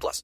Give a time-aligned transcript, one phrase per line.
[0.00, 0.22] plus.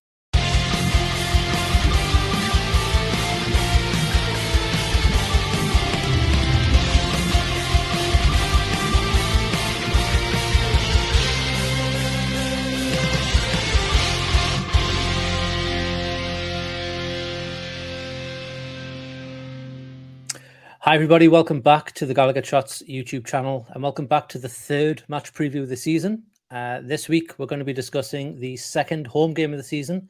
[20.85, 21.29] Hi, everybody.
[21.29, 25.33] Welcome back to the Gallowgate Shots YouTube channel and welcome back to the third match
[25.33, 26.25] preview of the season.
[26.51, 30.09] Uh, this week, we're going to be discussing the second home game of the season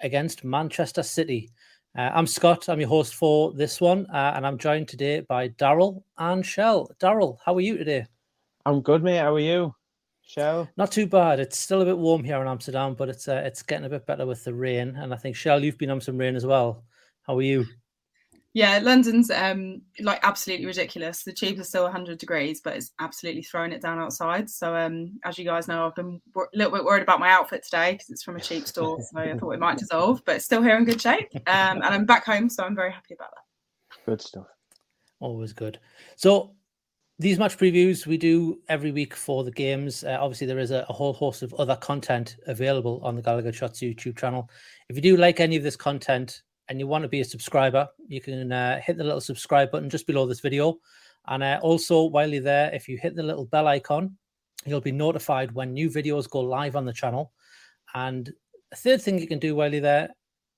[0.00, 1.50] against Manchester City.
[1.98, 2.68] Uh, I'm Scott.
[2.68, 6.88] I'm your host for this one, uh, and I'm joined today by Daryl and Shell.
[7.00, 8.06] Daryl, how are you today?
[8.64, 9.18] I'm good, mate.
[9.18, 9.74] How are you,
[10.22, 10.68] Shell?
[10.76, 11.40] Not too bad.
[11.40, 14.06] It's still a bit warm here in Amsterdam, but it's uh, it's getting a bit
[14.06, 14.94] better with the rain.
[14.94, 16.84] And I think Shell, you've been on some rain as well.
[17.26, 17.66] How are you?
[18.54, 21.22] Yeah, London's um like absolutely ridiculous.
[21.22, 24.50] The tubes are still 100 degrees, but it's absolutely throwing it down outside.
[24.50, 27.64] So um as you guys know, I've been a little bit worried about my outfit
[27.64, 30.44] today because it's from a cheap store, so I thought it might dissolve, but it's
[30.44, 31.28] still here in good shape.
[31.46, 34.04] Um and I'm back home, so I'm very happy about that.
[34.04, 34.46] Good stuff.
[35.20, 35.78] Always good.
[36.16, 36.54] So
[37.18, 40.02] these match previews we do every week for the games.
[40.02, 43.54] Uh, obviously, there is a, a, whole host of other content available on the Gallowgate
[43.54, 44.50] Shots YouTube channel.
[44.88, 47.88] If you do like any of this content, and you want to be a subscriber,
[48.08, 50.78] you can uh, hit the little subscribe button just below this video.
[51.26, 54.16] And uh, also, while you're there, if you hit the little bell icon,
[54.64, 57.32] you'll be notified when new videos go live on the channel.
[57.94, 58.32] And
[58.72, 60.10] a third thing you can do while you're there,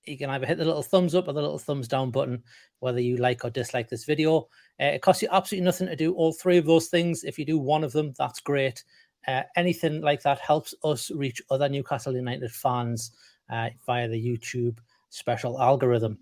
[0.05, 2.43] you can either hit the little thumbs up or the little thumbs down button,
[2.79, 4.47] whether you like or dislike this video.
[4.79, 7.23] Uh, it costs you absolutely nothing to do all three of those things.
[7.23, 8.83] If you do one of them, that's great.
[9.27, 13.11] Uh, anything like that helps us reach other Newcastle United fans
[13.49, 14.77] uh, via the YouTube
[15.15, 16.19] special algorithm.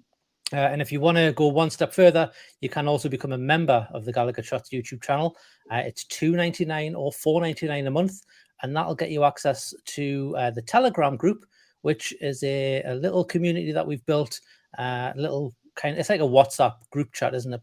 [0.51, 2.29] Uh, and if you want to go one step further,
[2.61, 5.35] you can also become a member of the Gallowgate Shots YouTube channel.
[5.71, 8.21] Uh, it's two ninety nine or four ninety nine a month,
[8.61, 11.45] and that'll get you access to uh, the Telegram group,
[11.81, 14.39] which is a, a little community that we've built.
[14.77, 17.61] Uh, a little kind, it's like a WhatsApp group chat, isn't it?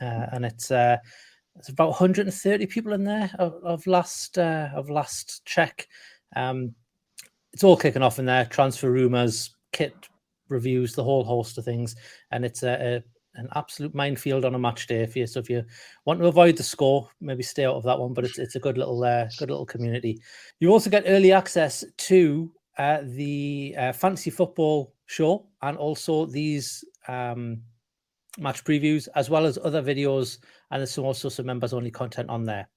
[0.00, 0.96] Uh, and it's uh,
[1.56, 5.86] it's about 130 people in there of, of last of last check.
[6.34, 6.74] Um,
[7.52, 8.46] it's all kicking off in there.
[8.46, 9.94] Transfer rumors, kit
[10.52, 11.96] reviews, the whole host of things,
[12.30, 13.02] and it's a, a
[13.34, 15.26] an absolute minefield on a match day for you.
[15.26, 15.64] So if you
[16.04, 18.12] want to avoid the score, maybe stay out of that one.
[18.12, 20.20] But it's it's a good little uh, good little community.
[20.60, 26.84] You also get early access to uh, the uh, fantasy football show and also these
[27.08, 27.62] um,
[28.38, 30.38] match previews, as well as other videos.
[30.70, 32.68] And there's also some members only content on there.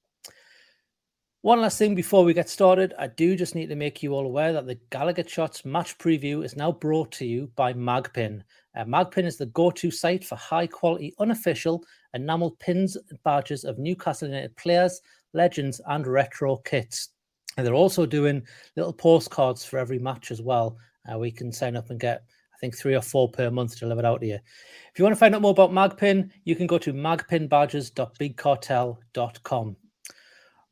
[1.45, 4.25] One last thing before we get started, I do just need to make you all
[4.25, 8.41] aware that the Gallowgate Shots match preview is now brought to you by Magpin.
[8.75, 11.83] Uh, Magpin is the go to site for high quality, unofficial
[12.15, 14.99] enamel pins and badges of Newcastle United players,
[15.33, 17.09] legends, and retro kits.
[17.57, 18.41] And they're also doing
[18.75, 20.75] little postcards for every match as well.
[21.07, 22.23] Uh, we can sign up and get,
[22.55, 24.33] I think, three or four per month delivered out to you.
[24.33, 29.75] If you want to find out more about Magpin, you can go to magpinbadges.bigcartel.com.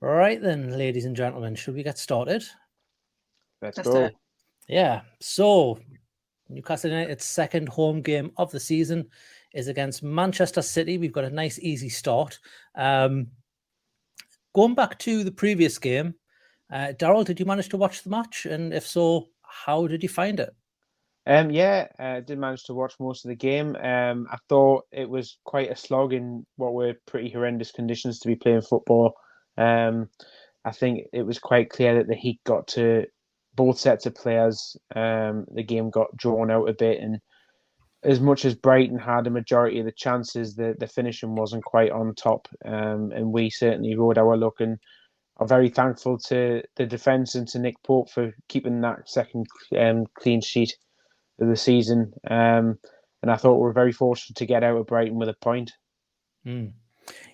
[0.03, 2.43] Right then, ladies and gentlemen, should we get started?
[3.61, 4.09] Let's, Let's go.
[4.67, 5.03] Yeah.
[5.21, 5.79] So,
[6.49, 9.07] Newcastle United's second home game of the season
[9.53, 10.97] is against Manchester City.
[10.97, 12.37] We've got a nice, easy start.
[12.75, 13.27] Um,
[14.53, 16.15] going back to the previous game,
[16.69, 18.45] Uh, Daryl, did you manage to watch the match?
[18.45, 20.53] And if so, how did you find it?
[21.25, 23.77] Um, yeah, I uh, did manage to watch most of the game.
[23.77, 28.27] Um, I thought it was quite a slog in what were pretty horrendous conditions to
[28.27, 29.13] be playing football.
[29.57, 30.09] Um,
[30.65, 33.05] I think it was quite clear that the heat got to
[33.55, 34.77] both sets of players.
[34.95, 37.19] Um, the game got drawn out a bit, and
[38.03, 41.91] as much as Brighton had a majority of the chances, the, the finishing wasn't quite
[41.91, 42.47] on top.
[42.65, 44.77] Um, and we certainly rode our luck and
[45.37, 49.47] are very thankful to the defence and to Nick Pope for keeping that second
[49.77, 50.75] um, clean sheet
[51.39, 52.13] of the season.
[52.29, 52.77] Um,
[53.21, 55.71] and I thought we were very fortunate to get out of Brighton with a point.
[56.45, 56.73] Mm.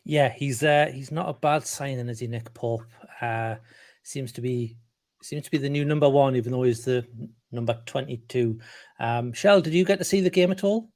[0.09, 2.81] Yeah, he's uh, he's not a bad signing, is he, Nick Pope?
[3.21, 3.57] Uh,
[4.01, 4.75] seems to be
[5.21, 7.05] seems to be the new number one, even though he's the
[7.51, 8.59] number 22.
[8.99, 10.89] Um, Shell, did you get to see the game at all?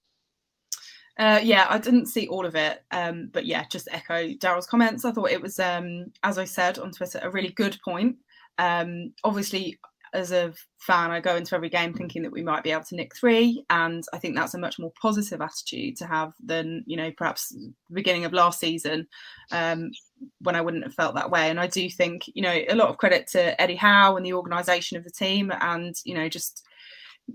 [1.19, 5.05] Uh, yeah, I didn't see all of it, um, but yeah, just echo Daryl's comments.
[5.05, 8.15] I thought it was, um, as I said on Twitter, a really good point.
[8.57, 9.77] Um, obviously,
[10.13, 12.95] as a fan, I go into every game thinking that we might be able to
[12.95, 16.95] nick three, and I think that's a much more positive attitude to have than you
[16.95, 19.07] know perhaps the beginning of last season
[19.51, 19.91] um,
[20.39, 21.49] when I wouldn't have felt that way.
[21.49, 24.33] And I do think you know a lot of credit to Eddie Howe and the
[24.33, 26.63] organisation of the team, and you know just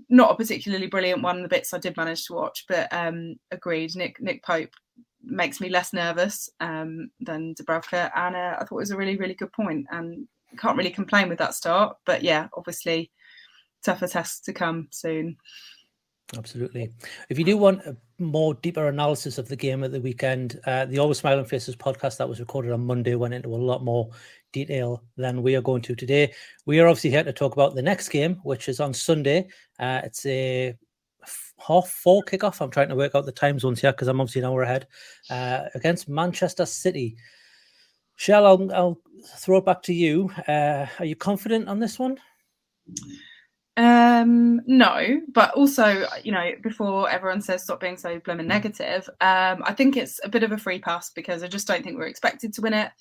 [0.09, 1.41] not a particularly brilliant one.
[1.41, 3.95] The bits I did manage to watch, but um, agreed.
[3.95, 4.73] Nick Nick Pope
[5.21, 9.17] makes me less nervous um, than Dubravka, and uh, I thought it was a really
[9.17, 11.97] really good point and can't really complain with that start.
[12.05, 13.11] But yeah, obviously
[13.83, 15.37] tougher tests to come soon.
[16.37, 16.91] Absolutely.
[17.29, 20.85] If you do want a more deeper analysis of the game at the weekend, uh,
[20.85, 24.09] the Always Smiling Faces podcast that was recorded on Monday went into a lot more
[24.53, 26.31] detail than we are going to today.
[26.67, 29.47] We are obviously here to talk about the next game, which is on Sunday.
[29.79, 30.75] Uh, it's a
[31.57, 32.61] half four kickoff.
[32.61, 34.87] I'm trying to work out the time zones here because I'm obviously an hour ahead
[35.31, 37.17] uh, against Manchester City.
[38.19, 38.97] Shell, I'll, I'll
[39.37, 40.29] throw it back to you.
[40.45, 42.19] Uh, are you confident on this one?
[43.77, 49.63] Um, no, but also, you know, before everyone says stop being so blooming negative, um,
[49.63, 52.07] I think it's a bit of a free pass because I just don't think we're
[52.07, 52.91] expected to win it.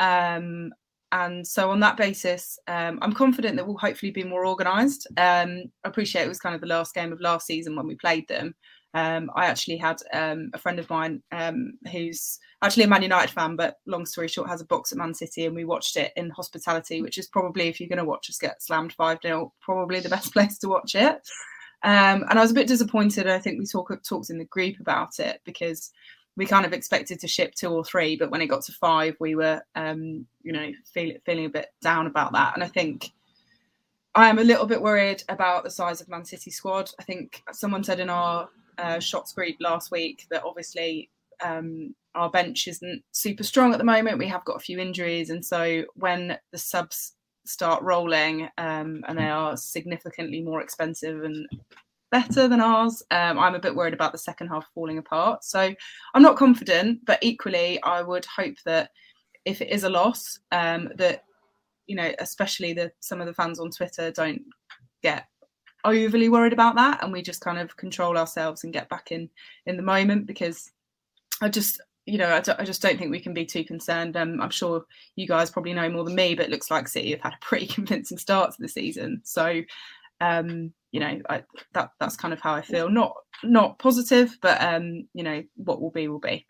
[0.00, 0.72] Um,
[1.12, 5.06] and so on that basis, um, I'm confident that we'll hopefully be more organised.
[5.16, 7.94] Um, I appreciate it was kind of the last game of last season when we
[7.94, 8.56] played them.
[8.94, 13.30] Um, I actually had um, a friend of mine um, who's actually a Man United
[13.30, 16.12] fan, but long story short, has a box at Man City, and we watched it
[16.16, 19.52] in hospitality, which is probably, if you're going to watch us get slammed 5 0,
[19.60, 21.16] probably the best place to watch it.
[21.82, 23.26] Um, and I was a bit disappointed.
[23.26, 25.90] I think we talk, talked in the group about it because
[26.36, 29.16] we kind of expected to ship two or three, but when it got to five,
[29.18, 32.54] we were, um, you know, feel, feeling a bit down about that.
[32.54, 33.12] And I think
[34.14, 36.90] I am a little bit worried about the size of Man City squad.
[37.00, 38.48] I think someone said in our
[38.78, 41.10] uh, shots group last week that obviously
[41.42, 44.18] um, our bench isn't super strong at the moment.
[44.18, 47.12] We have got a few injuries, and so when the subs
[47.44, 51.46] start rolling um, and they are significantly more expensive and
[52.10, 55.44] better than ours, um, I'm a bit worried about the second half falling apart.
[55.44, 55.74] So
[56.14, 58.90] I'm not confident, but equally, I would hope that
[59.44, 61.24] if it is a loss, um, that
[61.86, 64.42] you know, especially the some of the fans on Twitter don't
[65.02, 65.26] get
[65.84, 69.28] overly worried about that and we just kind of control ourselves and get back in
[69.66, 70.70] in the moment because
[71.42, 74.16] i just you know I, d- I just don't think we can be too concerned.
[74.16, 74.84] Um, i'm sure
[75.16, 77.38] you guys probably know more than me but it looks like city have had a
[77.40, 79.20] pretty convincing start to the season.
[79.24, 79.62] So
[80.20, 81.42] um, you know I,
[81.72, 82.88] that that's kind of how i feel.
[82.88, 86.46] Not not positive but um, you know what will be will be.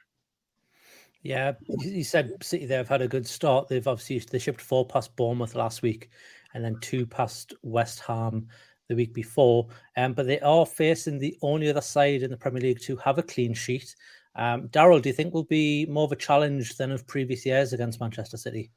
[1.23, 3.69] Yeah, you said City there have had a good start.
[3.69, 6.11] They've obviously they shipped four past Bournemouth last week,
[6.53, 8.49] and then two past West Ham
[8.89, 9.67] the week before.
[9.97, 13.19] Um, but they are facing the only other side in the Premier League to have
[13.19, 13.95] a clean sheet.
[14.37, 17.73] Um, Daryl, do you think will be more of a challenge than of previous years
[17.73, 18.71] against Manchester City?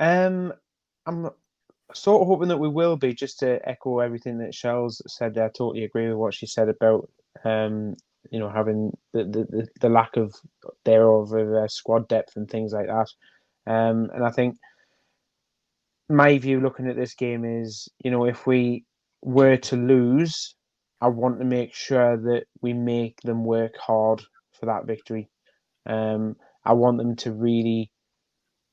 [0.00, 0.52] Um,
[1.06, 1.30] I'm
[1.94, 3.14] sort of hoping that we will be.
[3.14, 7.08] Just to echo everything that Shell's said, I totally agree with what she said about
[7.44, 7.96] um,
[8.30, 10.34] you know having the the, the lack of
[10.84, 13.08] thereof of uh, squad depth and things like that.
[13.66, 14.58] Um, and I think
[16.08, 18.84] my view looking at this game is, you know, if we
[19.22, 20.54] were to lose,
[21.00, 24.22] I want to make sure that we make them work hard
[24.58, 25.30] for that victory.
[25.86, 27.92] Um, I want them to really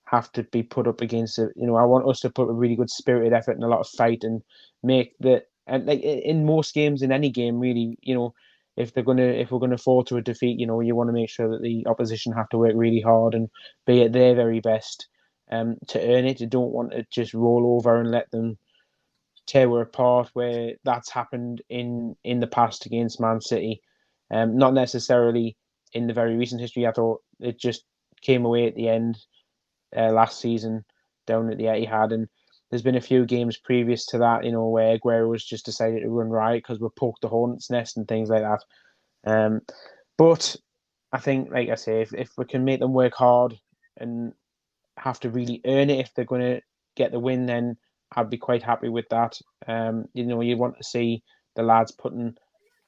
[0.05, 1.51] have to be put up against it.
[1.55, 3.81] You know, I want us to put a really good spirited effort and a lot
[3.81, 4.41] of fight and
[4.83, 8.33] make the and like in most games, in any game, really, you know,
[8.75, 11.13] if they're gonna if we're gonna fall to a defeat, you know, you want to
[11.13, 13.49] make sure that the opposition have to work really hard and
[13.85, 15.07] be at their very best
[15.51, 16.39] um, to earn it.
[16.41, 18.57] You don't want to just roll over and let them
[19.49, 23.81] tear apart where that's happened in in the past against Man City.
[24.31, 25.57] Um, not necessarily
[25.93, 26.85] in the very recent history.
[26.85, 27.83] I thought it just
[28.21, 29.17] came away at the end
[29.97, 30.85] uh, last season
[31.25, 32.27] down at the Etihad, and
[32.69, 36.01] there's been a few games previous to that, you know, where Aguero was just decided
[36.01, 38.63] to run right because we're poked the hornet's nest and things like that.
[39.25, 39.61] Um,
[40.17, 40.55] but
[41.11, 43.57] I think, like I say, if, if we can make them work hard
[43.97, 44.33] and
[44.97, 46.61] have to really earn it if they're going to
[46.95, 47.77] get the win, then
[48.15, 49.39] I'd be quite happy with that.
[49.67, 51.23] Um, you know, you want to see
[51.55, 52.35] the lads putting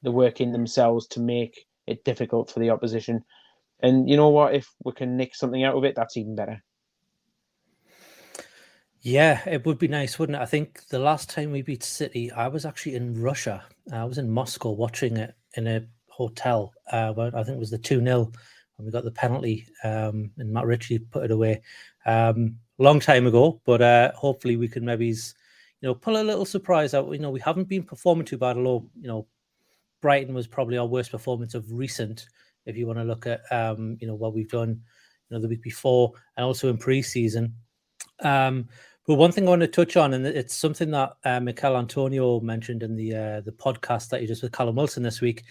[0.02, 3.24] the work in themselves to make it difficult for the opposition.
[3.80, 4.54] And you know what?
[4.54, 6.62] If we can nick something out of it, that's even better.
[9.00, 10.42] Yeah, it would be nice, wouldn't it?
[10.42, 13.64] I think the last time we beat City, I was actually in Russia.
[13.92, 16.72] I was in Moscow watching it in a hotel.
[16.90, 18.32] Uh, where I think it was the 2 0
[18.78, 21.62] and we got the penalty um, and Matt Ritchie put it away.
[22.06, 25.14] Um, long time ago, but uh, hopefully we can maybe, you
[25.82, 27.10] know, pull a little surprise out.
[27.12, 29.26] You know, we haven't been performing too bad, although, you know,
[30.00, 32.26] Brighton was probably our worst performance of recent,
[32.66, 34.80] if you want to look at, um, you know, what we've done,
[35.28, 37.54] you know, the week before and also in pre-season.
[38.20, 38.68] Um,
[39.06, 42.38] but one thing I want to touch on, and it's something that uh, Michail Antonio
[42.40, 45.42] mentioned in the uh, the podcast that he just with Callum Wilson this week,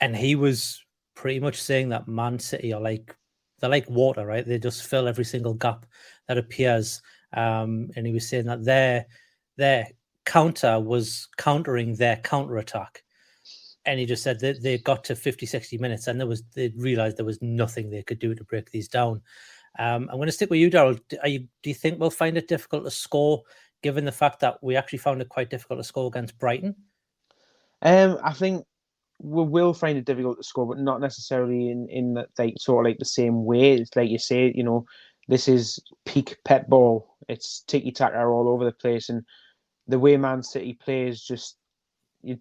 [0.00, 3.16] and he was pretty much saying that Man City are like
[3.62, 4.46] they're like water, right?
[4.46, 5.86] They just fill every single gap
[6.26, 7.00] that appears.
[7.32, 9.06] Um, and he was saying that their
[9.56, 9.86] their
[10.26, 13.04] counter was countering their counter attack.
[13.86, 16.72] And he just said that they got to 50, 60 minutes and there was they
[16.76, 19.22] realized there was nothing they could do to break these down.
[19.78, 21.00] Um, I'm going to stick with you, Daryl.
[21.08, 23.42] Do, you, think we'll find it difficult to score,
[23.82, 26.74] given the fact that we actually found it quite difficult to score against Brighton?
[27.80, 28.66] Um, I think
[29.22, 32.90] will find it difficult to score, but not necessarily in in that like sort of
[32.90, 33.72] like the same way.
[33.72, 34.84] It's like you say, you know,
[35.28, 37.16] this is peak Pep ball.
[37.28, 39.22] It's tiki taka all over the place, and
[39.86, 41.56] the way Man City plays just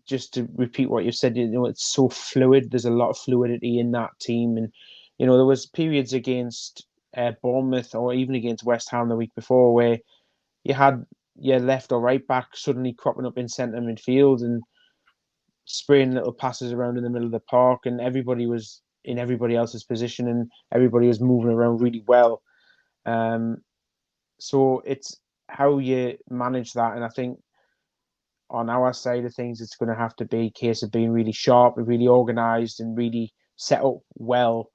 [0.05, 1.37] just to repeat what you said.
[1.37, 2.71] You know, it's so fluid.
[2.71, 4.71] There's a lot of fluidity in that team, and
[5.17, 6.85] you know there was periods against
[7.15, 9.99] uh, Bournemouth or even against West Ham the week before where
[10.63, 11.05] you had
[11.39, 14.61] your left or right back suddenly cropping up in centre midfield and
[15.65, 19.55] spraying little passes around in the middle of the park, and everybody was in everybody
[19.55, 22.41] else's position, and everybody was moving around really well.
[23.05, 23.57] Um,
[24.39, 27.39] so it's how you manage that, and I think
[28.49, 31.11] on our side of things, it's going to have to be a case of being
[31.11, 34.69] really sharp and really organised and really set up well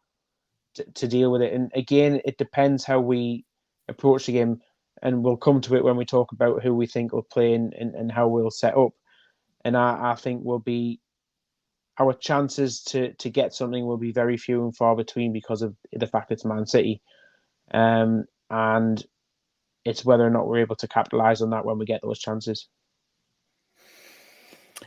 [0.75, 1.53] to, to deal with it.
[1.53, 3.45] And again, it depends how we
[3.89, 4.61] approach the game,
[5.03, 7.75] and we'll come to it when we talk about who we think will play and,
[7.75, 8.93] and, and how we'll set up
[9.67, 11.01] and I, I think will be
[11.99, 15.75] our chances to to get something will be very few and far between because of
[15.93, 17.03] the fact it's Man City,
[17.75, 19.05] um, and
[19.85, 22.69] it's whether or not we're able to capitalize on that when we get those chances.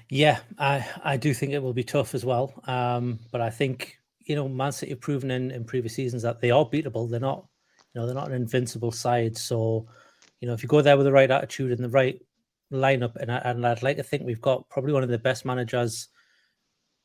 [0.10, 2.54] Yeah, I I do think it will be tough as well.
[2.66, 6.40] Um, but I think you know Man City have proven in, in previous seasons that
[6.40, 7.10] they are beatable.
[7.10, 7.46] They're not,
[7.94, 9.38] you know, they're not an invincible side.
[9.38, 9.88] So,
[10.40, 12.22] you know, if you go there with the right attitude and the right
[12.72, 15.46] lineup, and, I, and I'd like to think we've got probably one of the best
[15.46, 16.10] managers,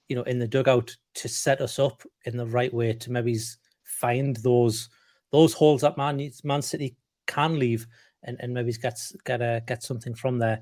[0.08, 3.38] you know, in the dugout to set us up in the right way to maybe
[3.84, 4.88] find those
[5.32, 7.86] those holes that Man Man City can leave,
[8.22, 10.60] and and maybe get get a, get something from there.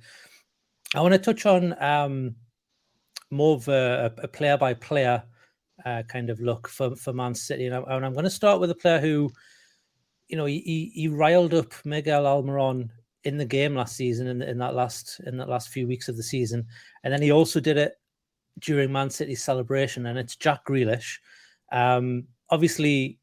[0.94, 2.36] I want to touch on um,
[3.30, 5.22] more of a, a player by player
[5.84, 8.70] uh, kind of look for for Man City, and, I, am going to start with
[8.70, 9.32] a player who,
[10.28, 12.90] you know, he, he riled up Miguel Almiron
[13.24, 16.16] in the game last season in, in that last in that last few weeks of
[16.16, 16.66] the season,
[17.04, 17.94] and then he also did it
[18.58, 21.18] during Man City's celebration, and it's Jack Grealish.
[21.70, 23.18] Um, obviously,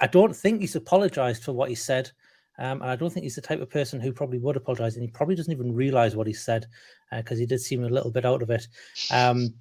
[0.00, 2.10] I don't think he's apologized for what he said.
[2.58, 4.96] Um, and I don't think he's the type of person who probably would apologize.
[4.96, 6.66] And he probably doesn't even realize what he said
[7.12, 8.66] because uh, he did seem a little bit out of it.
[9.10, 9.54] Um,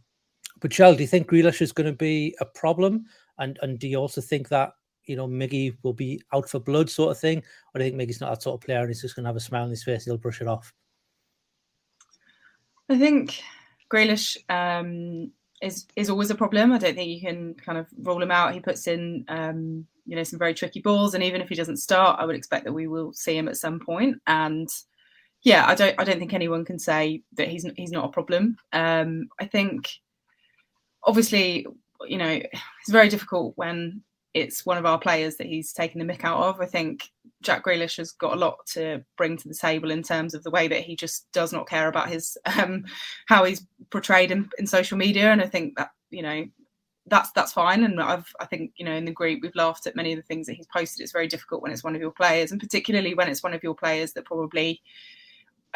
[0.61, 3.05] but, Shell, do you think Grealish is going to be a problem?
[3.37, 4.71] And, and do you also think that
[5.07, 7.39] you know, Miggy will be out for blood sort of thing?
[7.73, 9.29] Or do you think Miggy's not that sort of player and he's just going to
[9.29, 10.05] have a smile on his face?
[10.05, 10.73] He'll brush it off.
[12.89, 13.41] I think
[13.91, 15.31] Grealish um,
[15.61, 16.71] is is always a problem.
[16.71, 18.53] I don't think you can kind of rule him out.
[18.53, 21.77] He puts in um, you know some very tricky balls, and even if he doesn't
[21.77, 24.21] start, I would expect that we will see him at some point.
[24.27, 24.69] And
[25.41, 28.57] yeah, I don't I don't think anyone can say that he's he's not a problem.
[28.73, 29.89] Um, I think
[31.03, 31.65] obviously
[32.07, 34.01] you know it's very difficult when
[34.35, 36.59] it's one of our players that he's taken the mick out of.
[36.59, 37.09] I think
[37.41, 40.51] Jack Grealish has got a lot to bring to the table in terms of the
[40.51, 42.83] way that he just does not care about his um,
[43.27, 46.45] how he's portrayed in, in social media, and I think that you know
[47.07, 47.85] that's that's fine.
[47.85, 50.23] And I've I think you know in the group we've laughed at many of the
[50.23, 51.01] things that he's posted.
[51.01, 53.63] It's very difficult when it's one of your players, and particularly when it's one of
[53.63, 54.81] your players that probably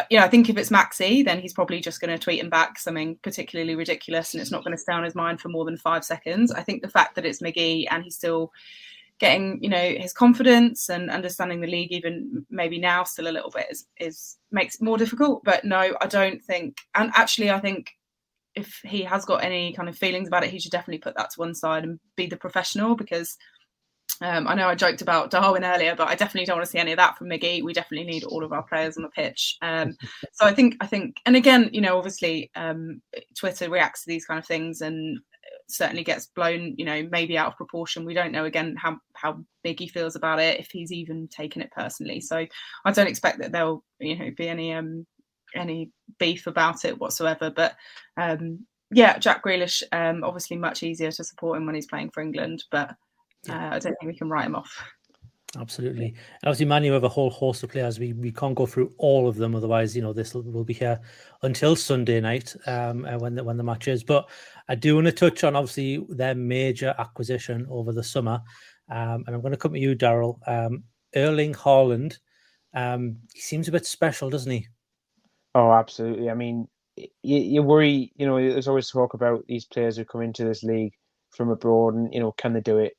[0.10, 2.50] you know, I think if it's Maxi, then he's probably just going to tweet him
[2.50, 5.66] back something particularly ridiculous and it's not going to stay on his mind for more
[5.66, 6.52] than five seconds.
[6.52, 8.52] I think the fact that it's Miggy and he's still
[9.20, 13.52] getting you know his confidence and understanding the league even maybe now still a little
[13.52, 17.60] bit is, is makes it more difficult but no i don't think and actually i
[17.60, 17.92] think
[18.56, 21.30] if he has got any kind of feelings about it he should definitely put that
[21.30, 23.38] to one side and be the professional because
[24.22, 26.80] um, I know I joked about Darwin earlier, but I definitely don't want to see
[26.80, 27.64] any of that from Miggy.
[27.64, 29.58] We definitely need all of our players on the pitch.
[29.62, 29.96] Um,
[30.34, 33.02] so I think, I think, and again, you know, obviously, um,
[33.38, 35.20] Twitter reacts to these kind of things and
[35.68, 38.06] certainly gets blown, you know, maybe out of proportion.
[38.06, 41.62] We don't know again how how big he feels about it, if he's even taken
[41.62, 42.20] it personally.
[42.22, 42.46] So
[42.86, 45.06] I don't expect that there'll, you know, be any um
[45.56, 47.52] any beef about it whatsoever.
[47.56, 47.76] But
[48.18, 52.22] um yeah, Jack Grealish, um, obviously much easier to support him when he's playing for
[52.22, 52.96] England, but
[53.48, 54.72] uh, I don't think we can write him off.
[55.58, 56.06] Absolutely.
[56.06, 57.98] And obviously, Man, you have a whole host of players.
[57.98, 61.00] We we can't go through all of them, otherwise, you know, this will be here
[61.42, 64.04] until Sunday night um, uh, when the when the match is.
[64.04, 64.30] But
[64.68, 68.42] I do want to touch on obviously their major acquisition over the summer,
[68.90, 70.38] um, and I'm going to come to you, Daryl.
[70.48, 70.84] Um,
[71.16, 72.20] Erling Haaland.
[72.76, 74.68] Um, he seems a bit special, doesn't he?
[75.56, 76.30] Oh, absolutely.
[76.30, 78.12] I mean, you, you worry.
[78.16, 80.94] You know, there's always talk about these players who come into this league
[81.32, 82.94] from abroad, and you know, can they do it?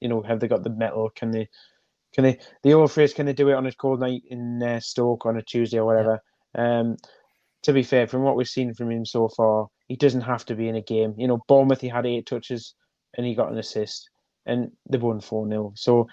[0.00, 1.10] You know, have they got the metal?
[1.14, 1.48] Can they?
[2.14, 2.38] Can they?
[2.62, 5.36] The old phrase, can they do it on a cold night in uh, Stoke on
[5.36, 6.20] a Tuesday or whatever?
[6.54, 6.96] Um,
[7.62, 10.54] to be fair, from what we've seen from him so far, he doesn't have to
[10.54, 11.14] be in a game.
[11.18, 12.74] You know, Bournemouth, he had eight touches
[13.16, 14.08] and he got an assist,
[14.46, 16.08] and they won four 0 So,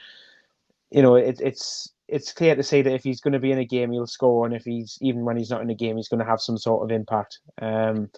[0.91, 3.59] you know, it, it's it's clear to say that if he's going to be in
[3.59, 6.09] a game, he'll score, and if he's even when he's not in a game, he's
[6.09, 7.39] going to have some sort of impact.
[7.61, 8.09] Um,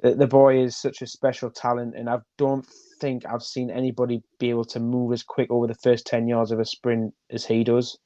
[0.00, 2.66] the, the boy is such a special talent, and I don't
[3.00, 6.50] think I've seen anybody be able to move as quick over the first 10 yards
[6.50, 7.98] of a sprint as he does.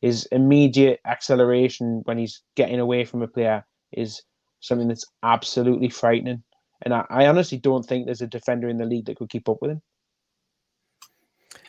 [0.00, 4.22] His immediate acceleration when he's getting away from a player is
[4.60, 6.42] something that's absolutely frightening.
[6.82, 9.48] And I, I honestly don't think there's a defender in the league that could keep
[9.48, 9.82] up with him.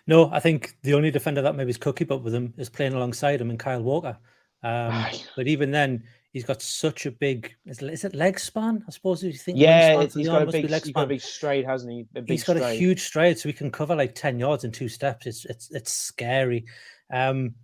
[0.05, 2.93] No, I think the only defender that maybe could keep up with him is playing
[2.93, 4.17] alongside him and Kyle Walker.
[4.63, 8.83] Um, but even then, he's got such a big is it leg span?
[8.87, 9.57] I suppose you think.
[9.57, 12.07] Yeah, he's got, a big, he's got a big stride, hasn't he?
[12.27, 12.75] he's got stride.
[12.75, 15.25] a huge stride, so he can cover like ten yards in two steps.
[15.25, 16.65] It's it's it's scary.
[17.11, 17.55] Um,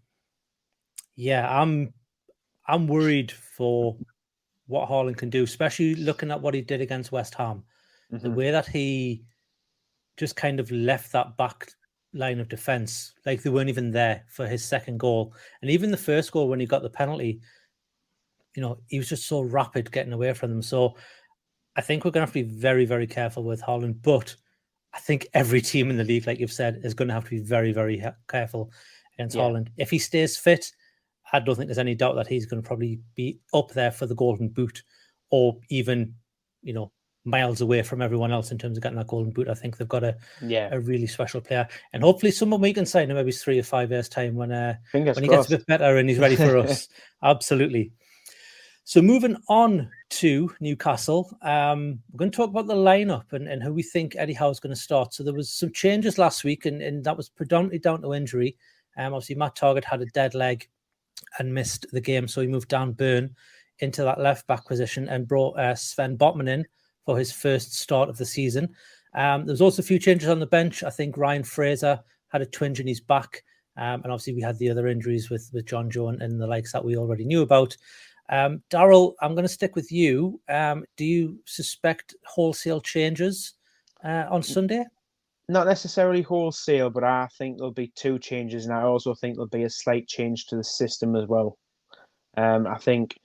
[1.15, 1.93] yeah, I'm
[2.67, 3.97] I'm worried for
[4.67, 7.63] what Haaland can do, especially looking at what he did against West Ham.
[8.11, 8.23] Mm-hmm.
[8.23, 9.23] The way that he
[10.17, 11.69] just kind of left that back
[12.13, 15.97] line of defense like they weren't even there for his second goal, and even the
[15.97, 17.39] first goal when he got the penalty
[18.55, 20.61] you know, he was just so rapid getting away from them.
[20.61, 20.95] So
[21.75, 24.01] I think we're going to have to be very, very careful with Haaland.
[24.01, 24.35] But
[24.93, 27.29] I think every team in the league, like you've said, is going to have to
[27.29, 28.71] be very, very careful
[29.15, 29.43] against yeah.
[29.43, 29.67] Haaland.
[29.77, 30.71] If he stays fit,
[31.31, 34.05] I don't think there's any doubt that he's going to probably be up there for
[34.05, 34.83] the golden boot
[35.31, 36.15] or even,
[36.61, 36.91] you know,
[37.25, 39.49] miles away from everyone else in terms of getting that golden boot.
[39.49, 40.69] I think they've got a yeah.
[40.71, 43.91] a really special player, and hopefully someone we can sign in maybe three or five
[43.91, 45.49] years time when uh, Fingers when he crossed.
[45.49, 46.87] gets a bit better and he's ready for us.
[47.23, 47.91] Absolutely.
[48.87, 53.63] So moving on to Newcastle, um, we're going to talk about the lineup and, and
[53.63, 55.11] who we think Eddie Howe is going to start.
[55.11, 58.55] So there was some changes last week, and, and that was predominantly down to injury.
[58.95, 60.69] Um, obviously, Matt Targett had a dead leg
[61.39, 63.35] and missed the game, so he moved Dan Burn
[63.79, 66.63] into that left back position and brought uh, Sven Botman in
[67.07, 68.69] for his first start of the season.
[69.15, 70.83] Um, there was also a few changes on the bench.
[70.83, 73.43] I think Ryan Fraser had a twinge in his back,
[73.77, 76.71] um, and obviously we had the other injuries with with Jonjo and, and the likes
[76.71, 77.75] that we already knew about.
[78.29, 80.39] Um, Daryl, I'm going to stick with you.
[80.49, 83.53] Um, do you suspect wholesale changes
[84.03, 84.83] uh, on Sunday?
[85.47, 89.47] Not necessarily wholesale, but I think there'll be two changes, and I also think there'll
[89.47, 91.57] be a slight change to the system as well.
[92.35, 93.15] Um, I think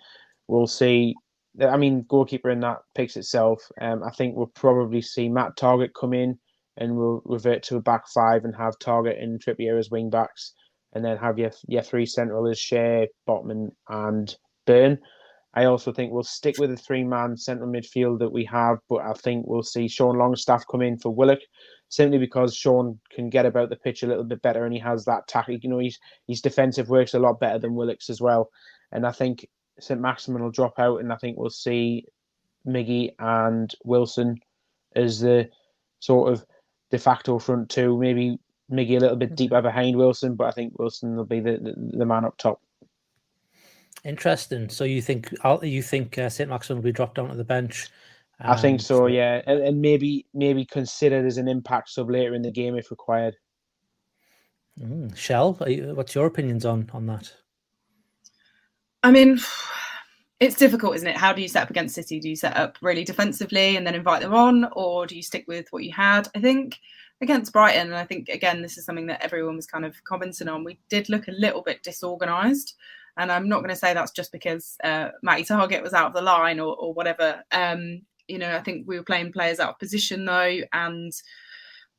[0.47, 1.15] we'll see.
[1.61, 3.63] I mean, goalkeeper in that picks itself.
[3.81, 6.39] Um, I think we'll probably see Matt Targett come in,
[6.77, 10.53] and we'll revert to a back five and have Targett and Trippier as wing backs,
[10.93, 14.99] and then have your your three central as Schär, Botman, and Burn.
[15.55, 19.01] I also think we'll stick with the three man central midfield that we have, but
[19.01, 21.41] I think we'll see Sean Longstaff come in for Willock
[21.89, 25.05] simply because Sean can get about the pitch a little bit better and he has
[25.05, 25.65] that tactic.
[25.65, 28.49] You know, he's his defensive works a lot better than Willock's as well.
[28.93, 29.47] And I think
[29.81, 30.01] St.
[30.01, 32.05] Maximin will drop out and I think we'll see
[32.67, 34.37] Miggy and Wilson
[34.95, 35.49] as the
[35.99, 36.47] sort of
[36.91, 37.99] de facto front two.
[37.99, 38.39] Maybe
[38.71, 39.35] Miggy a little bit mm-hmm.
[39.35, 42.61] deeper behind Wilson, but I think Wilson will be the, the, the man up top.
[44.05, 44.69] Interesting.
[44.69, 45.31] So you think
[45.63, 47.89] you think uh, Saint Maximin will be dropped down to the bench?
[48.43, 52.41] I think so, yeah, and, and, maybe maybe considered as an impact sub later in
[52.41, 53.37] the game if required.
[54.81, 55.15] Mm.
[55.15, 57.31] Shell, you, what's your opinions on on that?
[59.03, 59.39] I mean,
[60.41, 61.17] it's difficult, isn't it?
[61.17, 62.19] How do you set up against City?
[62.19, 65.45] Do you set up really defensively and then invite them on, or do you stick
[65.47, 66.29] with what you had?
[66.35, 66.79] I think
[67.21, 70.49] against Brighton, and I think again this is something that everyone was kind of commenting
[70.49, 70.65] on.
[70.65, 72.75] We did look a little bit disorganised,
[73.17, 76.15] and I'm not going to say that's just because uh, Matty Targett was out of
[76.15, 77.43] the line or, or whatever.
[77.53, 81.13] Um, you know, I think we were playing players out of position though, and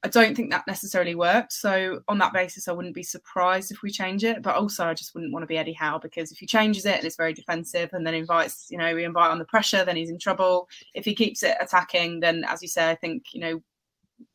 [0.04, 1.54] I don't think that necessarily worked.
[1.54, 4.42] So on that basis, I wouldn't be surprised if we change it.
[4.42, 6.96] But also, I just wouldn't want to be Eddie Howe because if he changes it
[6.96, 9.96] and it's very defensive and then invites, you know, we invite on the pressure, then
[9.96, 10.68] he's in trouble.
[10.96, 13.62] If he keeps it attacking, then as you say, I think you know,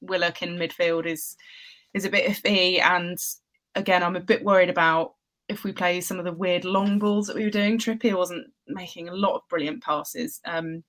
[0.03, 1.37] Willock in midfield is
[1.95, 2.81] is a bit iffy.
[2.81, 3.19] And
[3.75, 5.16] again, I'm a bit worried about
[5.49, 7.79] if we play some of the weird long balls that we were doing.
[7.79, 10.41] Trippier wasn't making a lot of brilliant passes.
[10.45, 10.83] Um,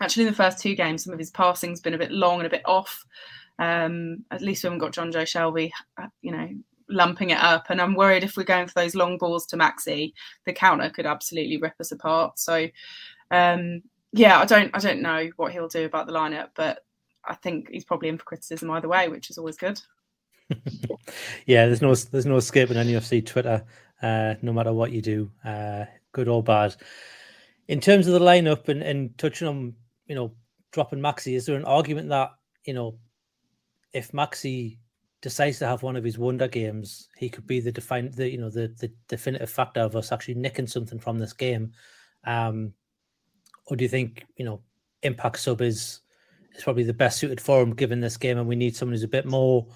[0.00, 2.46] actually, in the first two games, some of his passing's been a bit long and
[2.46, 3.04] a bit off.
[3.58, 6.48] Um, at least we haven't got Jonjo Shelvey, uh, you know,
[6.88, 7.66] lumping it up.
[7.70, 10.12] And I'm worried if we're going for those long balls to Maxi,
[10.46, 12.38] the counter could absolutely rip us apart.
[12.38, 12.68] So,
[13.30, 16.84] um, yeah, I don't, I don't know what he'll do about the lineup, but
[17.24, 19.80] I think he's probably in for criticism either way, which is always good.
[21.46, 23.64] yeah, there's no, there's no escaping NUFC Twitter,
[24.04, 26.76] uh, no matter what you do, uh, good or bad.
[27.68, 29.74] In terms of the lineup and, and touching on,
[30.06, 30.32] you know,
[30.72, 32.32] dropping Maxi, is there an argument that
[32.64, 32.98] you know
[33.94, 34.76] if Maxi
[35.22, 38.36] decides to have one of his wonder games, he could be the define the you
[38.36, 41.72] know the the definitive factor of us actually nicking something from this game.
[42.24, 42.74] Um,
[43.66, 44.60] or do you think you know
[45.02, 46.00] impact sub is
[46.54, 49.02] is probably the best suited for him given this game, and we need someone who's
[49.02, 49.66] a bit more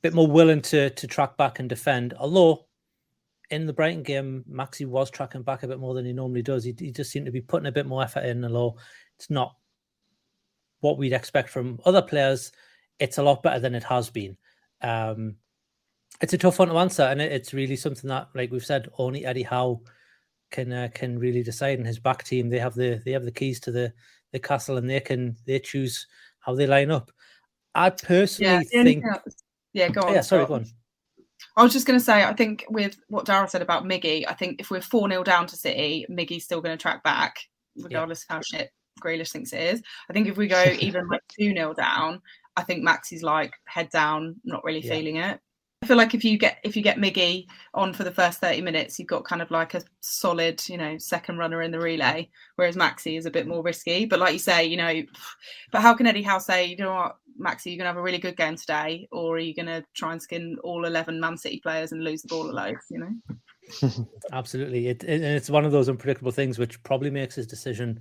[0.00, 2.14] bit more willing to to track back and defend.
[2.14, 2.63] Although
[3.54, 6.64] in the Brighton game, Maxi was tracking back a bit more than he normally does.
[6.64, 8.44] He, he just seemed to be putting a bit more effort in.
[8.44, 8.76] Although
[9.16, 9.56] it's not
[10.80, 12.52] what we'd expect from other players
[12.98, 14.36] it's a lot better than it has been.
[14.82, 15.36] Um,
[16.20, 18.88] it's a tough one to answer, and it, it's really something that, like we've said,
[18.98, 19.80] only Eddie Howe
[20.50, 21.78] can uh, can really decide.
[21.78, 23.92] And his back team, they have the they have the keys to the
[24.32, 26.06] the castle, and they can they choose
[26.40, 27.10] how they line up.
[27.74, 29.04] I personally yeah, think.
[29.72, 30.14] Yeah, go on.
[30.14, 30.66] Yeah, sorry, go on.
[31.56, 34.34] I was just going to say, I think with what Daryl said about Miggy, I
[34.34, 37.36] think if we're 4 0 down to City, Miggy's still going to track back,
[37.76, 38.36] regardless yeah.
[38.36, 39.82] of how shit Grealish thinks it is.
[40.10, 42.20] I think if we go even like 2 0 down,
[42.56, 44.94] I think Maxi's like head down, not really yeah.
[44.94, 45.40] feeling it.
[45.82, 48.62] I feel like if you get if you get Miggy on for the first 30
[48.62, 52.30] minutes, you've got kind of like a solid, you know, second runner in the relay,
[52.56, 54.06] whereas Maxi is a bit more risky.
[54.06, 55.02] But like you say, you know,
[55.70, 58.18] but how can Eddie Howe say, you know what, Maxi, you're gonna have a really
[58.18, 61.92] good game today, or are you gonna try and skin all 11 Man City players
[61.92, 64.06] and lose the ball a load, you know?
[64.32, 64.88] Absolutely.
[64.88, 68.00] It, it, and it's one of those unpredictable things which probably makes his decision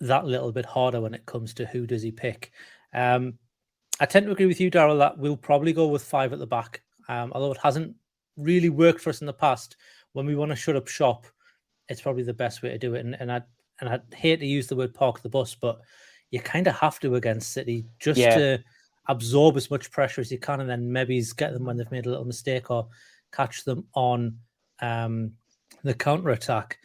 [0.00, 2.52] that little bit harder when it comes to who does he pick.
[2.94, 3.34] Um,
[4.00, 6.46] I tend to agree with you, Daryl, that we'll probably go with five at the
[6.46, 6.82] back.
[7.08, 7.94] Um, although it hasn't
[8.36, 9.76] really worked for us in the past,
[10.12, 11.26] when we want to shut up shop,
[11.88, 13.04] it's probably the best way to do it.
[13.04, 13.42] And, and I
[13.80, 15.80] and I hate to use the word park the bus, but
[16.32, 18.36] you kind of have to against City just yeah.
[18.36, 18.64] to
[19.06, 22.06] absorb as much pressure as you can, and then maybe get them when they've made
[22.06, 22.88] a little mistake or
[23.30, 24.36] catch them on
[24.80, 25.32] um,
[25.84, 26.78] the counter attack.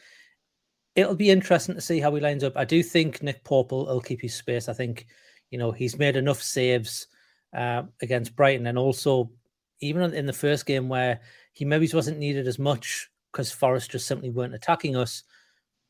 [0.96, 2.56] It'll be interesting to see how he lines up.
[2.56, 4.70] I do think Nick Pope will, will keep his space.
[4.70, 5.08] I think
[5.50, 7.08] you know, he's made enough saves
[7.56, 9.32] uh, against Brighton, and also
[9.80, 11.22] even in the first game where
[11.54, 15.24] he maybe wasn't needed as much because Forest just simply weren't attacking us,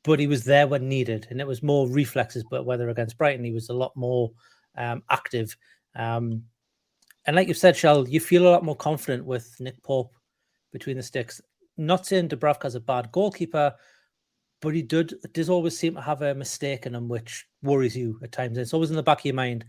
[0.07, 2.45] but he was there when needed, and it was more reflexes.
[2.49, 4.31] But whether against Brighton, he was a lot more
[4.77, 5.57] um, active.
[5.95, 6.45] Um,
[7.25, 10.15] and like you've said, Shell, you feel a lot more confident with Nick Pope
[10.71, 11.41] between the sticks.
[11.75, 13.75] Not saying Dubravka's a bad goalkeeper,
[14.61, 18.17] but he did does always seem to have a mistake in him which worries you
[18.23, 18.57] at times.
[18.57, 19.65] It's always in the back of your mind.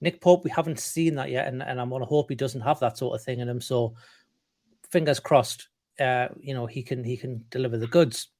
[0.00, 2.80] Nick Pope, we haven't seen that yet, and, and I'm gonna hope he doesn't have
[2.80, 3.60] that sort of thing in him.
[3.60, 3.94] So
[4.90, 5.68] fingers crossed,
[6.00, 8.30] uh, you know, he can he can deliver the goods.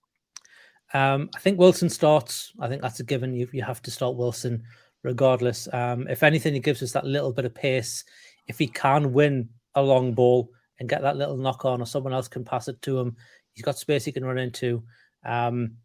[0.92, 2.52] Um, I think Wilson starts.
[2.60, 3.34] I think that's a given.
[3.34, 4.62] You you have to start Wilson
[5.02, 5.68] regardless.
[5.72, 8.04] Um, if anything, he gives us that little bit of pace.
[8.48, 12.12] If he can win a long ball and get that little knock on, or someone
[12.12, 13.16] else can pass it to him,
[13.52, 14.82] he's got space he can run into.
[15.24, 15.76] Um,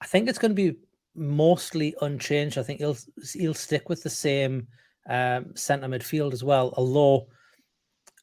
[0.00, 0.78] I think it's going to be
[1.14, 2.56] mostly unchanged.
[2.58, 2.96] I think he'll
[3.34, 4.68] he'll stick with the same
[5.08, 6.72] um, centre midfield as well.
[6.76, 7.28] Although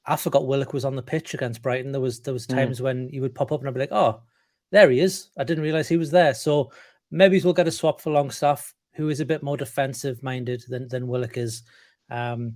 [0.06, 1.92] I forgot Willock was on the pitch against Brighton.
[1.92, 2.56] There was there was hmm.
[2.56, 2.84] times mm.
[2.84, 4.22] when he would pop up and I'd be like, "Oh,
[4.72, 6.34] there he is." I didn't realize he was there.
[6.34, 6.72] So
[7.12, 10.88] maybe we'll get a swap for Longstaff, who is a bit more defensive minded than
[10.88, 11.64] than Willock is.
[12.10, 12.56] Um,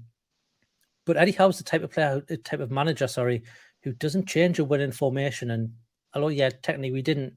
[1.06, 3.44] but Eddie Howe's the type of player, type of manager, sorry,
[3.84, 5.72] who doesn't change a winning formation and
[6.14, 7.34] although yeah, technically we didn't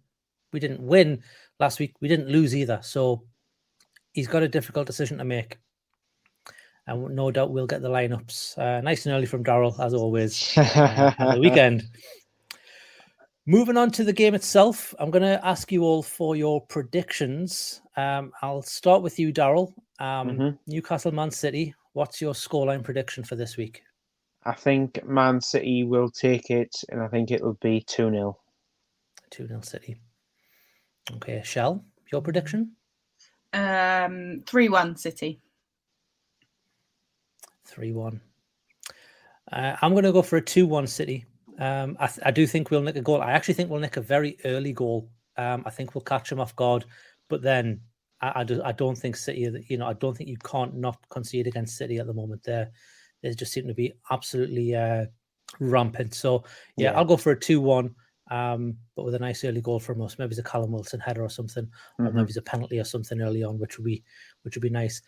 [0.52, 1.22] we didn't win
[1.58, 2.80] last week, we didn't lose either.
[2.82, 3.24] So
[4.12, 5.58] he's got a difficult decision to make.
[6.86, 10.56] And no doubt we'll get the lineups uh, nice and early from Daryl, as always,
[10.56, 11.84] uh, the weekend.
[13.46, 17.82] Moving on to the game itself, I'm going to ask you all for your predictions.
[17.94, 19.74] Um, I'll start with you, Daryl.
[19.98, 20.48] Um, mm-hmm.
[20.66, 21.74] Newcastle Man City.
[21.92, 23.82] what's your scoreline prediction for this week?
[24.46, 28.38] I think Man City will take it, and I think it'll be 2 0.
[29.30, 29.96] 2 0 City.
[31.16, 32.72] Okay, Shell, your prediction?
[33.52, 35.40] Um, three one City.
[37.66, 38.20] 3 1.
[39.52, 41.26] Uh, I'm going to go for a 2 1 City.
[41.58, 43.22] Um, I, th- I, do think we'll nick a goal.
[43.22, 45.08] I actually think we'll nick a very early goal.
[45.36, 46.84] Um, I think we'll catch them off guard.
[47.28, 47.80] But then
[48.20, 50.98] I, I, do, I don't think City, you know, I don't think you can't not
[51.10, 52.42] concede against City at the moment.
[52.42, 52.70] They're,
[53.22, 55.06] they just seem to be absolutely uh,
[55.60, 56.14] rampant.
[56.14, 56.44] So,
[56.76, 57.94] yeah, yeah, I'll go for a 2 1.
[58.30, 61.22] Um, but with a nice early goal from us, maybe it's a Callum Wilson header
[61.22, 62.06] or something, mm-hmm.
[62.06, 64.02] or maybe it's a penalty or something early on, which would be
[64.42, 65.02] which would be nice.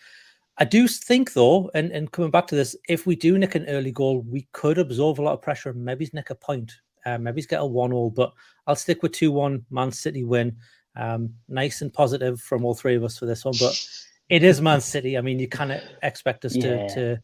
[0.58, 3.66] I do think though, and, and coming back to this, if we do nick an
[3.66, 6.72] early goal, we could absorb a lot of pressure and maybe nick a point.
[7.04, 8.32] Uh, maybe get a one all, but
[8.66, 10.56] I'll stick with two one Man City win.
[10.96, 13.86] Um, nice and positive from all three of us for this one, but
[14.28, 15.18] it is Man City.
[15.18, 16.62] I mean, you kind of expect us yeah.
[16.62, 17.18] to to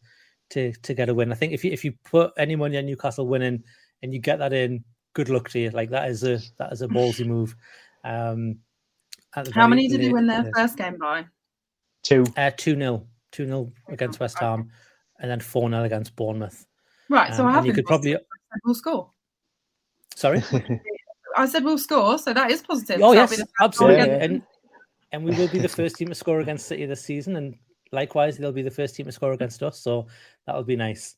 [0.51, 1.31] to to get a win.
[1.31, 3.63] I think if you if you put any money on Newcastle winning
[4.03, 5.69] and you get that in, good luck to you.
[5.71, 7.55] Like that is a that is a ballsy move.
[8.03, 8.59] Um,
[9.53, 11.25] How many did he win their first game by?
[12.03, 12.25] Two.
[12.37, 13.07] Uh, two nil.
[13.33, 14.69] 2 0 against West Ham,
[15.19, 16.65] and then 4 0 against Bournemouth.
[17.09, 17.33] Right.
[17.33, 18.17] So um, I have you could probably
[18.63, 19.11] we'll score.
[20.15, 20.41] Sorry,
[21.37, 23.01] I said we'll score, so that is positive.
[23.01, 24.41] Oh so yes, absolutely, and
[25.11, 27.55] and we will be the first team to score against City this season, and
[27.91, 29.79] likewise they'll be the first team to score against us.
[29.79, 30.07] So
[30.45, 31.15] that'll be nice.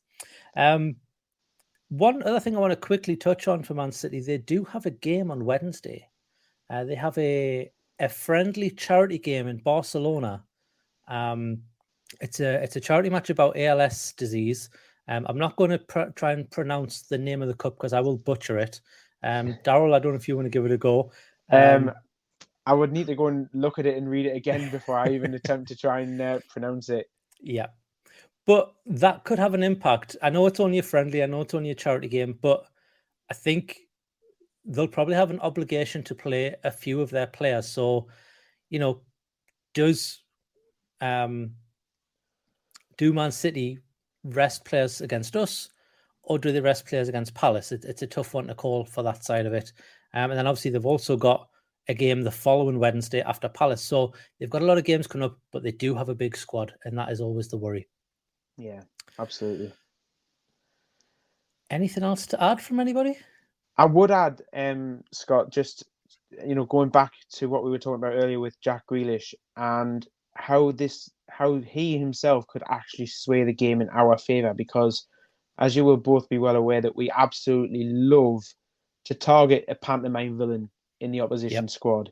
[0.56, 0.96] Um,
[1.90, 4.86] one other thing I want to quickly touch on for Man City, they do have
[4.86, 6.10] a game on Wednesday.
[6.70, 10.44] Uh, they have a a friendly charity game in Barcelona.
[11.08, 11.62] Um,
[12.22, 14.70] it's a it's a charity match about ALS disease.
[15.08, 17.94] Um, I'm not going to pr- try and pronounce the name of the cup because
[17.94, 18.82] I will butcher it.
[19.24, 21.12] Um, Daryl, I don't know if you want to give it a go.
[21.52, 21.92] Um, um,
[22.66, 25.10] I would need to go and look at it and read it again before I
[25.10, 27.08] even attempt to try and uh, pronounce it.
[27.40, 27.68] Yeah,
[28.48, 30.16] but that could have an impact.
[30.22, 31.22] I know it's only a friendly.
[31.22, 32.66] I know it's only a charity game, but
[33.30, 33.82] I think
[34.66, 37.68] they'll probably have an obligation to play a few of their players.
[37.68, 38.08] So,
[38.70, 39.02] you know,
[39.74, 40.22] does
[41.02, 41.52] um
[42.98, 43.80] do Man City
[44.24, 45.70] rest players against us,
[46.24, 47.72] or do they rest players against Palace?
[47.72, 49.72] It, it's a tough one to call for that side of it.
[50.14, 51.48] Um, and then obviously they've also got
[51.88, 55.26] a game the following Wednesday after Palace, so they've got a lot of games coming
[55.26, 57.88] up, but they do have a big squad, and that is always the worry.
[58.58, 58.82] Yeah,
[59.20, 59.72] absolutely.
[61.70, 63.18] Anything else to add from anybody?
[63.78, 65.84] I would add, um, Scott, just
[66.46, 70.06] you know, going back to what we were talking about earlier with Jack Grealish and
[70.36, 75.08] how this how he himself could actually sway the game in our favour because
[75.58, 78.44] as you will both be well aware that we absolutely love
[79.06, 81.70] to target a pantomime villain in the opposition yep.
[81.70, 82.12] squad.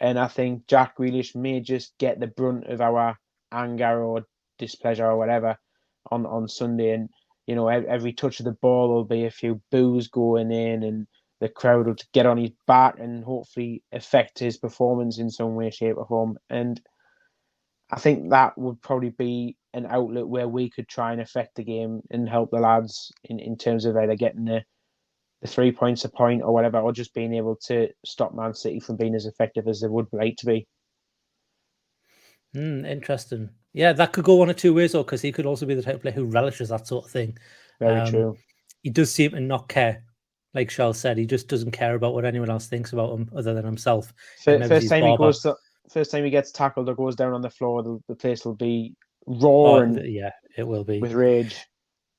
[0.00, 3.18] And I think Jack Grealish may just get the brunt of our
[3.50, 4.26] anger or
[4.58, 5.56] displeasure or whatever
[6.10, 6.90] on, on Sunday.
[6.90, 7.08] And,
[7.46, 11.06] you know, every touch of the ball will be a few boos going in and
[11.40, 15.70] the crowd will get on his back and hopefully affect his performance in some way,
[15.70, 16.38] shape, or form.
[16.50, 16.80] And
[17.90, 21.64] I think that would probably be an outlet where we could try and affect the
[21.64, 24.64] game and help the lads in, in terms of either getting the,
[25.42, 28.80] the three points a point or whatever, or just being able to stop Man City
[28.80, 30.66] from being as effective as they would like to be.
[32.56, 33.50] Mm, interesting.
[33.72, 35.82] Yeah, that could go one or two ways, though, because he could also be the
[35.82, 37.36] type of player who relishes that sort of thing.
[37.78, 38.36] Very um, true.
[38.82, 40.02] He does seem to not care.
[40.54, 43.52] Like Charles said, he just doesn't care about what anyone else thinks about him other
[43.52, 44.14] than himself.
[44.42, 45.54] First, first time he goes to
[45.90, 48.54] first time he gets tackled or goes down on the floor, the, the place will
[48.54, 48.94] be
[49.26, 49.98] roaring.
[49.98, 51.56] Oh, yeah, it will be with rage.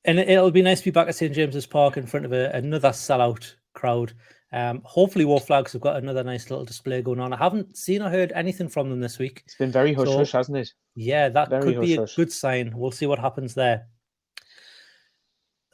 [0.06, 2.50] And it'll be nice to be back at St James's Park in front of a,
[2.52, 4.14] another sellout crowd.
[4.54, 7.34] Um, hopefully, Wor Flags have got another nice little display going on.
[7.34, 9.44] I haven't seen or heard anything from them this week.
[9.46, 10.72] It's been very hush so, hush, hasn't it?
[10.96, 12.72] Yeah, that very could be a good sign.
[12.74, 13.88] We'll see what happens there.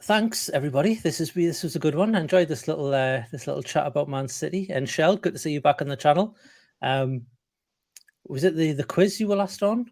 [0.02, 0.94] Thanks, everybody.
[0.96, 2.14] This is this was a good one.
[2.14, 5.16] I enjoyed this little uh, this little chat about Man City and Shell.
[5.18, 6.36] Good to see you back on the channel.
[6.82, 7.22] Um,
[8.26, 9.90] was it the the quiz you were last on?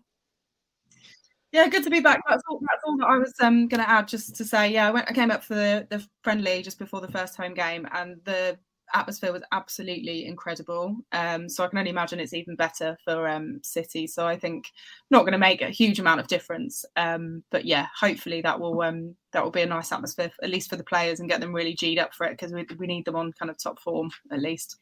[1.52, 2.22] Yeah, good to be back.
[2.26, 2.60] That's all.
[2.60, 4.08] That's all that I was um, going to add.
[4.08, 5.10] Just to say, yeah, I went.
[5.10, 8.58] I came up for the the friendly just before the first home game, and the
[8.94, 10.96] atmosphere was absolutely incredible.
[11.12, 14.06] Um, so I can only imagine it's even better for um, City.
[14.06, 14.66] So I think
[15.10, 16.84] not going to make a huge amount of difference.
[16.96, 20.70] Um, but yeah, hopefully that will um, that will be a nice atmosphere, at least
[20.70, 23.04] for the players, and get them really g'd up for it because we we need
[23.04, 24.78] them on kind of top form at least.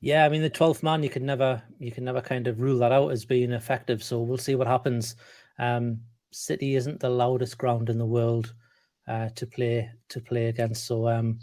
[0.00, 2.78] Yeah, I mean the twelfth man, you can never you can never kind of rule
[2.78, 4.02] that out as being effective.
[4.02, 5.16] So we'll see what happens.
[5.58, 8.54] Um, City isn't the loudest ground in the world
[9.06, 10.86] uh, to play to play against.
[10.86, 11.38] So um,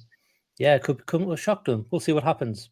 [0.57, 1.85] yeah, it could come a shock to them.
[1.89, 2.69] We'll see what happens.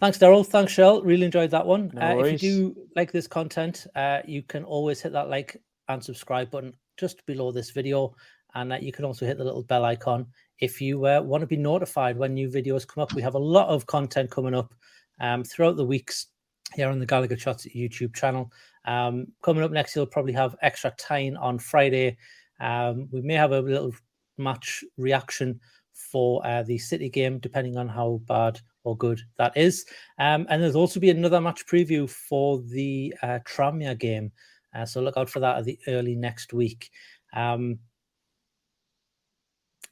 [0.00, 0.44] Thanks, Daryl.
[0.44, 1.02] Thanks, Shell.
[1.02, 1.90] Really enjoyed that one.
[1.94, 5.56] No uh, if you do like this content, uh, you can always hit that like
[5.88, 8.14] and subscribe button just below this video.
[8.54, 10.26] And uh, you can also hit the little bell icon
[10.60, 13.12] if you uh, want to be notified when new videos come up.
[13.12, 14.74] We have a lot of content coming up
[15.20, 16.26] um, throughout the weeks
[16.74, 18.50] here on the Gallowgate Shots YouTube channel.
[18.84, 22.16] Um, coming up next, you'll probably have extra time on Friday.
[22.60, 23.92] Um, we may have a little
[24.38, 25.60] match reaction
[25.92, 29.86] for uh, the City game, depending on how bad or good that is.
[30.18, 34.32] Um, and there's also be another match preview for the uh, Tranmere game.
[34.74, 36.90] Uh, so look out for that at the early next week.
[37.32, 37.78] Um,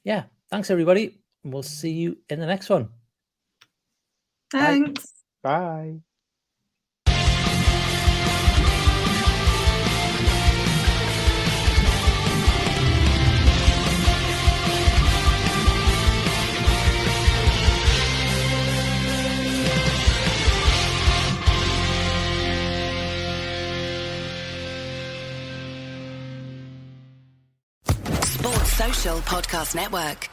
[0.03, 0.23] yeah,
[0.53, 1.17] thanks everybody.
[1.43, 2.89] We'll see you in the next one.
[4.51, 5.03] Thanks.
[5.41, 5.95] Bye.
[28.23, 30.32] Sports Social Podcast Network.